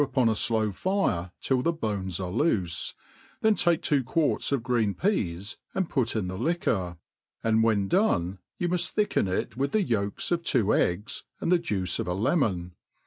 [0.03, 2.95] upon a flow fire till the bones arc loofc;
[3.43, 6.97] therj take two quarts of sreM pca«$ *"^ P"' *"^^^ ^q^xor;
[7.43, 9.55] and when done, yot» muft thicken it.
[9.57, 12.73] with the yolks of two eggs, and the juice of a lemon.